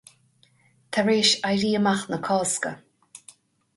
Tar 0.97 1.11
éis 1.15 1.33
Éirí 1.49 1.71
Amach 1.81 2.03
na 2.11 2.19
Cásca. 2.29 2.73